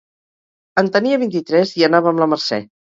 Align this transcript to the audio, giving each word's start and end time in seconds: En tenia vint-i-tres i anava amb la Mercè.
En 0.83 0.89
tenia 0.95 1.21
vint-i-tres 1.25 1.77
i 1.83 1.89
anava 1.91 2.13
amb 2.15 2.27
la 2.27 2.33
Mercè. 2.37 2.65